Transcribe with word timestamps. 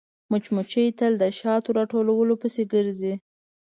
مچمچۍ 0.31 0.87
تل 0.99 1.13
د 1.21 1.23
شاتو 1.39 1.69
راټولولو 1.79 2.33
پسې 2.41 2.63
ګرځي 2.73 3.13